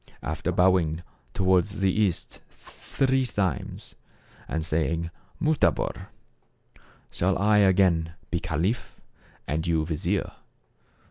[0.23, 1.03] After bowing
[1.35, 3.93] toward the east three times
[4.47, 6.07] and saying' Mutabor/
[7.11, 8.99] shall I again be caliph,
[9.47, 10.31] and you vizier